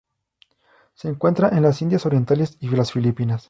Se 0.95 1.09
encuentra 1.09 1.49
en 1.49 1.61
las 1.61 1.79
Indias 1.83 2.07
Orientales 2.07 2.57
y 2.59 2.67
las 2.69 2.91
Filipinas. 2.91 3.39